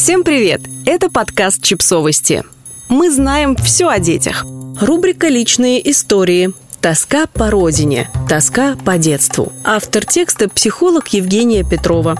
[0.00, 0.60] Всем привет!
[0.86, 2.44] Это подкаст «Чипсовости».
[2.88, 4.46] Мы знаем все о детях.
[4.80, 6.52] Рубрика «Личные истории».
[6.80, 8.08] Тоска по родине.
[8.28, 9.52] Тоска по детству.
[9.64, 12.16] Автор текста– психолог Евгения Петрова.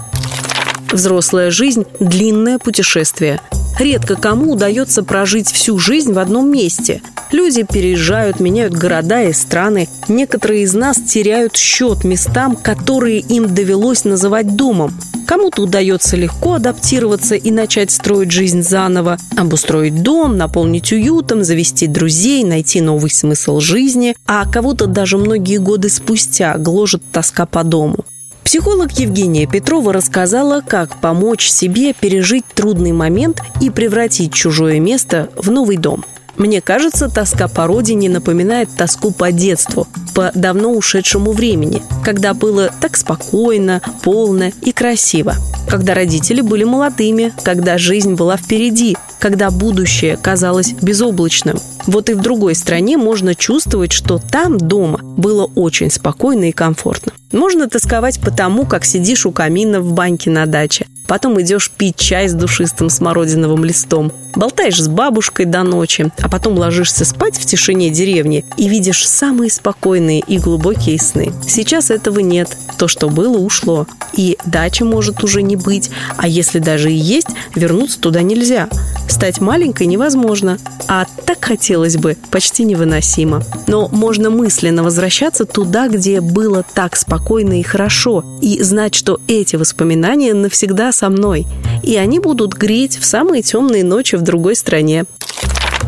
[0.91, 3.39] Взрослая жизнь– длинное путешествие.
[3.79, 7.01] Редко кому удается прожить всю жизнь в одном месте.
[7.31, 9.87] Люди переезжают, меняют города и страны.
[10.07, 14.91] Некоторые из нас теряют счет местам, которые им довелось называть домом.
[15.27, 22.43] Кому-то удается легко адаптироваться и начать строить жизнь заново, обустроить дом, наполнить уютом, завести друзей,
[22.43, 28.05] найти новый смысл жизни, а кого-то даже многие годы спустя гложет тоска по дому.
[28.49, 35.51] Психолог Евгения Петрова рассказала, как помочь себе пережить трудный момент и превратить чужое место в
[35.51, 36.03] новый дом.
[36.35, 42.71] Мне кажется, тоска по родине напоминает тоску по детству, по давно ушедшему времени, когда было
[42.81, 45.35] так спокойно, полно и красиво.
[45.69, 51.59] Когда родители были молодыми, когда жизнь была впереди, когда будущее казалось безоблачным.
[51.85, 57.13] Вот и в другой стране можно чувствовать, что там дома было очень спокойно и комфортно.
[57.31, 61.97] Можно тосковать по тому, как сидишь у камина в баньке на даче, потом идешь пить
[61.97, 67.45] чай с душистым смородиновым листом, болтаешь с бабушкой до ночи, а потом ложишься спать в
[67.45, 71.33] тишине деревни и видишь самые спокойные и глубокие сны.
[71.47, 72.55] Сейчас этого нет.
[72.77, 73.87] То, что было, ушло.
[74.13, 78.69] И дачи может уже не быть, а если даже и есть, вернуться туда нельзя.
[79.09, 83.43] Стать маленькой невозможно, а так хотелось бы, почти невыносимо.
[83.67, 89.55] Но можно мысленно возвращаться туда, где было так спокойно и хорошо, и знать, что эти
[89.55, 91.47] воспоминания навсегда со мной,
[91.83, 95.05] и они будут греть в самые темные ночи в другой стране.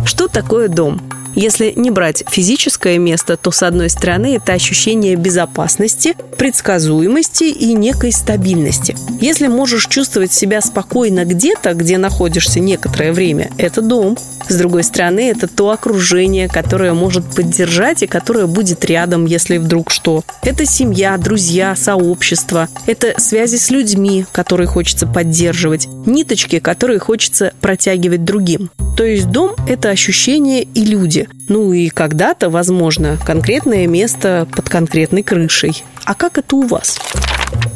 [0.04, 1.00] Что такое дом?
[1.36, 8.12] Если не брать физическое место, то, с одной стороны, это ощущение безопасности, предсказуемости и некой
[8.12, 8.96] стабильности.
[9.20, 14.18] Если можешь чувствовать себя спокойно где-то, где находишься некоторое время, это дом.
[14.50, 19.92] С другой стороны, это то окружение, которое может поддержать и которое будет рядом, если вдруг
[19.92, 20.24] что.
[20.44, 22.68] Это семья, друзья, сообщество.
[22.88, 25.88] Это связи с людьми, которые хочется поддерживать.
[26.06, 28.72] Ниточки, которые хочется протягивать другим.
[29.02, 31.28] То есть дом– это ощущение и люди.
[31.48, 35.84] Ну и когда-то, возможно, конкретное место под конкретной крышей.
[36.06, 37.00] А как это у вас?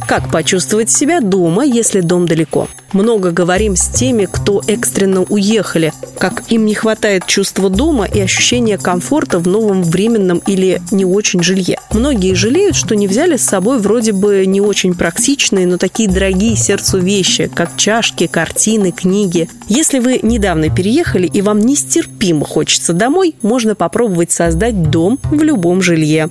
[0.08, 2.68] Как почувствовать себя дома, если дом далеко?
[2.94, 8.78] Много говорим с теми, кто экстренно уехали, как им не хватает чувства дома и ощущения
[8.78, 11.80] комфорта в новом временном или не очень жилье.
[11.92, 16.56] Многие жалеют, что не взяли с собой вроде бы не очень практичные, но такие дорогие
[16.56, 19.50] сердцу вещи, как чашки, картины, книги.
[19.68, 25.82] Если вы недавно переехали и вам нестерпимо хочется домой, можно попробовать создать дом в любом
[25.82, 26.30] жилье.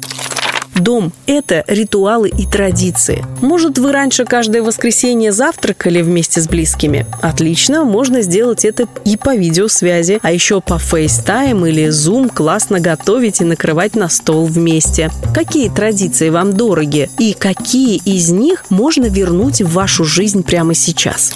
[0.74, 3.24] Дом– это ритуалы и традиции.
[3.40, 7.06] Может, вы раньше каждое воскресенье завтракали вместе с близкими?
[7.22, 13.40] Отлично, можно сделать это и по видеосвязи, а еще по FaceTime или Zoom классно готовить
[13.40, 15.10] и накрывать на стол вместе.
[15.32, 21.32] Какие традиции вам дороги и какие из них можно вернуть в вашу жизнь прямо сейчас?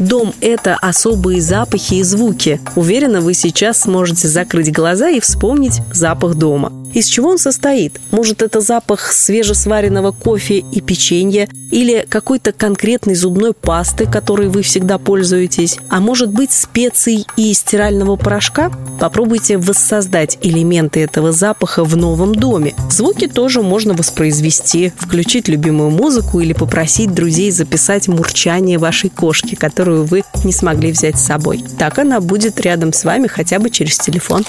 [0.00, 2.60] Дом– это особые запахи и звуки.
[2.74, 6.72] Уверена, вы сейчас сможете закрыть глаза и вспомнить запах дома.
[6.92, 8.00] Из чего он состоит?
[8.12, 14.98] Может, это запах свежесваренного кофе и печенья или какой-то конкретной зубной пасты, которой вы всегда
[14.98, 15.78] пользуетесь?
[15.88, 18.70] А может быть, специй и стирального порошка?
[19.00, 22.74] Попробуйте воссоздать элементы этого запаха в новом доме.
[22.90, 30.04] Звуки тоже можно воспроизвести, включить любимую музыку или попросить друзей записать мурчание вашей кошки, которую
[30.04, 31.64] вы не смогли взять с собой.
[31.76, 34.44] Так она будет рядом с вами хотя бы через телефон.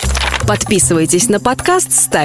[0.47, 2.24] Подписывайтесь на подкаст, ставьте